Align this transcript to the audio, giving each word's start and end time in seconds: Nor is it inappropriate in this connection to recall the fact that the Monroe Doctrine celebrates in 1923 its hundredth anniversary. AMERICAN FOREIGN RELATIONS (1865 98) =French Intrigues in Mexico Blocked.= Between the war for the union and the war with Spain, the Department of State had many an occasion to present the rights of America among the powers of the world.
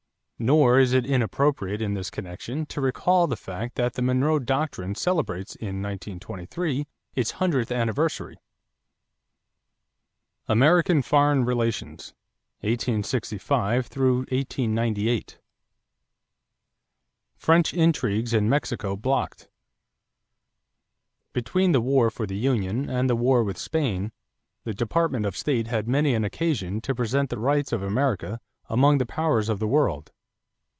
Nor 0.43 0.79
is 0.79 0.91
it 0.91 1.05
inappropriate 1.05 1.83
in 1.83 1.93
this 1.93 2.09
connection 2.09 2.65
to 2.65 2.81
recall 2.81 3.27
the 3.27 3.35
fact 3.37 3.75
that 3.75 3.93
the 3.93 4.01
Monroe 4.01 4.39
Doctrine 4.39 4.95
celebrates 4.95 5.55
in 5.55 5.83
1923 5.83 6.87
its 7.13 7.31
hundredth 7.33 7.71
anniversary. 7.71 8.39
AMERICAN 10.47 11.03
FOREIGN 11.03 11.45
RELATIONS 11.45 12.15
(1865 12.61 13.95
98) 14.59 15.37
=French 17.35 17.71
Intrigues 17.75 18.33
in 18.33 18.49
Mexico 18.49 18.95
Blocked.= 18.95 19.47
Between 21.33 21.71
the 21.71 21.81
war 21.81 22.09
for 22.09 22.25
the 22.25 22.35
union 22.35 22.89
and 22.89 23.07
the 23.07 23.15
war 23.15 23.43
with 23.43 23.59
Spain, 23.59 24.11
the 24.63 24.73
Department 24.73 25.27
of 25.27 25.37
State 25.37 25.67
had 25.67 25.87
many 25.87 26.15
an 26.15 26.23
occasion 26.25 26.81
to 26.81 26.95
present 26.95 27.29
the 27.29 27.37
rights 27.37 27.71
of 27.71 27.83
America 27.83 28.41
among 28.67 28.97
the 28.97 29.05
powers 29.05 29.47
of 29.47 29.59
the 29.59 29.67
world. 29.67 30.11